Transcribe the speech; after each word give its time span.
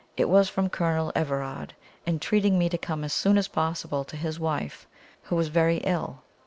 It 0.17 0.29
was 0.29 0.49
from 0.49 0.67
Colonel 0.67 1.11
Everard, 1.13 1.75
entreating 2.07 2.57
me 2.57 2.69
to 2.69 2.77
come 2.79 3.03
as 3.03 3.13
soon 3.13 3.37
as 3.37 3.47
possible 3.47 4.03
to 4.05 4.17
his 4.17 4.39
wife, 4.39 4.87
who 5.21 5.35
was 5.35 5.49
very 5.49 5.77
ill. 5.83 6.23